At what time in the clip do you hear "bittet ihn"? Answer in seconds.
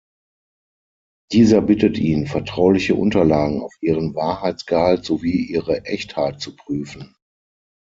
1.61-2.25